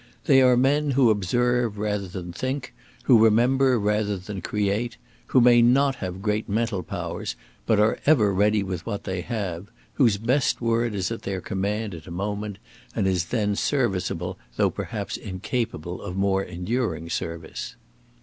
[0.25, 5.61] They are men who observe rather than think, who remember rather than create, who may
[5.61, 7.35] not have great mental powers,
[7.67, 11.93] but are ever ready with what they have, whose best word is at their command
[11.93, 12.57] at a moment,
[12.95, 17.75] and is then serviceable though perhaps incapable of more enduring service.